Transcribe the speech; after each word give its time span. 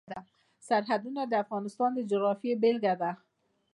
سرحدونه 0.67 1.21
د 1.27 1.33
افغانستان 1.43 1.89
د 1.95 1.99
جغرافیې 2.11 2.53
بېلګه 2.61 2.93
ده. 3.01 3.11